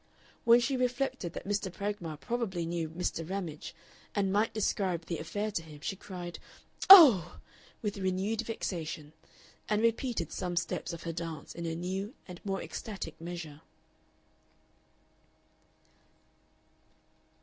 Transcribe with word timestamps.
When 0.45 0.59
she 0.59 0.77
reflected 0.77 1.33
that 1.33 1.47
Mr. 1.47 1.71
Pragmar 1.71 2.17
probably 2.17 2.65
knew 2.65 2.89
Mr. 2.89 3.29
Ramage, 3.29 3.75
and 4.15 4.33
might 4.33 4.51
describe 4.51 5.05
the 5.05 5.19
affair 5.19 5.51
to 5.51 5.61
him, 5.61 5.79
she 5.81 5.95
cried 5.95 6.39
"Oh!" 6.89 7.39
with 7.83 7.99
renewed 7.99 8.41
vexation, 8.41 9.13
and 9.69 9.79
repeated 9.83 10.31
some 10.31 10.55
steps 10.55 10.91
of 10.91 11.03
her 11.03 11.13
dance 11.13 11.53
in 11.53 11.67
a 11.67 11.75
new 11.75 12.15
and 12.27 12.41
more 12.43 12.63
ecstatic 12.63 13.21
measure. 13.21 13.61